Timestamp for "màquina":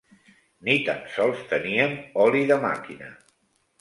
2.65-3.13